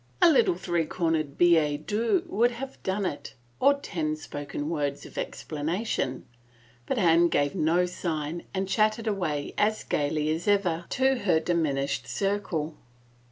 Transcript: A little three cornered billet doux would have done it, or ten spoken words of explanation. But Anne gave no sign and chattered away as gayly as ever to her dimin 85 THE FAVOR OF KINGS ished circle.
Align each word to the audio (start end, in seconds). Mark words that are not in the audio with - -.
A 0.19 0.31
little 0.31 0.55
three 0.55 0.87
cornered 0.87 1.37
billet 1.37 1.85
doux 1.85 2.23
would 2.25 2.49
have 2.49 2.81
done 2.81 3.05
it, 3.05 3.35
or 3.59 3.75
ten 3.75 4.15
spoken 4.15 4.67
words 4.67 5.05
of 5.05 5.15
explanation. 5.15 6.25
But 6.87 6.97
Anne 6.97 7.27
gave 7.27 7.53
no 7.53 7.85
sign 7.85 8.41
and 8.51 8.67
chattered 8.67 9.05
away 9.05 9.53
as 9.59 9.83
gayly 9.83 10.31
as 10.31 10.47
ever 10.47 10.85
to 10.89 11.19
her 11.19 11.39
dimin 11.39 11.39
85 11.39 11.43
THE 11.43 11.53
FAVOR 11.53 11.55
OF 11.55 11.75
KINGS 11.77 11.91
ished 12.01 12.07
circle. 12.07 12.75